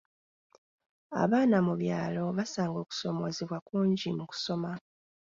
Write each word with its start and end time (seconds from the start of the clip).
Abaana 1.23 1.57
mu 1.67 1.73
byalo 1.81 2.23
basanga 2.37 2.77
okusoomoozebwa 2.83 3.57
kungi 3.67 4.07
mu 4.17 4.23
kusoma. 4.31 4.71